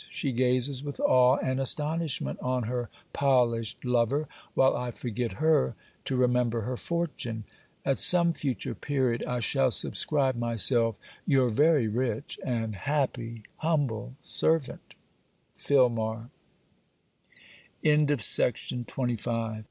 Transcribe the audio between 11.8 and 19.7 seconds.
rich and happy humble servant, FILMAR LETTER VIII FROM SIBELLA VALMON